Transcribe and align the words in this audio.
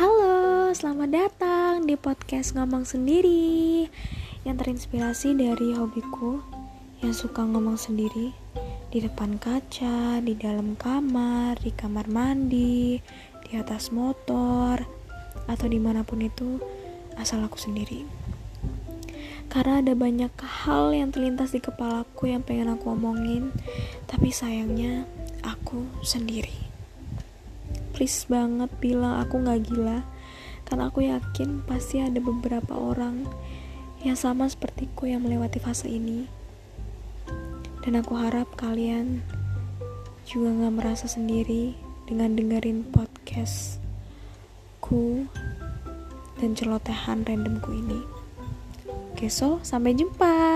Halo, 0.00 0.72
selamat 0.72 1.10
datang 1.12 1.84
di 1.84 1.92
podcast 1.92 2.56
ngomong 2.56 2.88
sendiri 2.88 3.84
Yang 4.48 4.56
terinspirasi 4.64 5.36
dari 5.36 5.76
hobiku 5.76 6.40
Yang 7.04 7.28
suka 7.28 7.44
ngomong 7.44 7.76
sendiri. 7.76 8.32
Di 8.88 9.04
depan 9.04 9.36
kaca, 9.36 10.24
di 10.24 10.32
dalam 10.40 10.72
kamar, 10.80 11.60
di 11.60 11.76
kamar 11.76 12.08
mandi 12.08 12.96
Di 13.44 13.60
atas 13.60 13.92
motor 13.92 14.80
Atau 15.44 15.68
di 15.68 15.76
mana 15.76 16.00
pun 16.00 16.24
itu 16.24 16.56
Asal 17.20 17.44
aku 17.44 17.60
sendiri. 17.60 18.08
Karena 19.52 19.84
ada 19.84 19.92
banyak 19.92 20.32
hal 20.64 20.96
yang 20.96 21.12
terlintas 21.12 21.52
di 21.52 21.60
kepalaku 21.60 22.32
Yang 22.32 22.48
pengen 22.48 22.72
aku 22.72 22.96
omongin 22.96 23.52
Tapi 24.08 24.32
sayangnya 24.32 25.04
aku 25.44 25.84
sendiri 26.00 26.69
please 28.00 28.24
banget 28.32 28.72
bilang 28.80 29.20
aku 29.20 29.44
gak 29.44 29.60
gila. 29.68 30.00
Karena 30.64 30.88
aku 30.88 31.04
yakin 31.04 31.60
pasti 31.68 32.00
ada 32.00 32.16
beberapa 32.16 32.72
orang 32.72 33.28
yang 34.00 34.16
sama 34.16 34.48
sepertiku 34.48 35.04
yang 35.04 35.20
melewati 35.20 35.60
fase 35.60 35.92
ini. 35.92 36.24
Dan 37.84 38.00
aku 38.00 38.16
harap 38.16 38.56
kalian 38.56 39.20
juga 40.24 40.48
gak 40.64 40.80
merasa 40.80 41.12
sendiri 41.12 41.76
dengan 42.08 42.40
dengerin 42.40 42.88
podcastku 42.88 43.84
dan 46.40 46.56
celotehan 46.56 47.20
randomku 47.28 47.76
ini. 47.76 48.00
Oke 49.12 49.28
so 49.28 49.60
sampai 49.60 49.92
jumpa 49.92 50.49